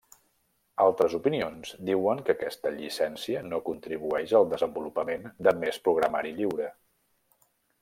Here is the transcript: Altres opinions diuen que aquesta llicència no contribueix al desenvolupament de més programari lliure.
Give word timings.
Altres 0.85 1.15
opinions 1.17 1.73
diuen 1.89 2.23
que 2.29 2.35
aquesta 2.37 2.71
llicència 2.79 3.43
no 3.51 3.61
contribueix 3.69 4.35
al 4.41 4.49
desenvolupament 4.55 5.29
de 5.49 5.55
més 5.65 5.81
programari 5.91 6.35
lliure. 6.41 6.73